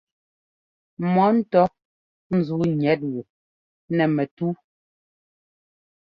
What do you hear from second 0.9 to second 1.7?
Mɔ́ ŋtɔ́